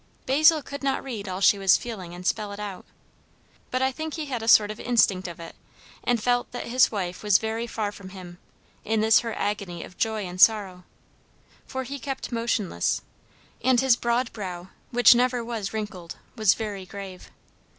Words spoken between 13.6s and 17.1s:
and his broad brow, which never was wrinkled, was very